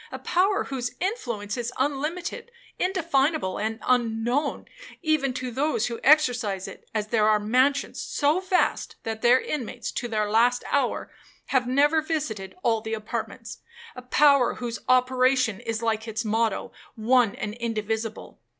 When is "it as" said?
6.67-7.09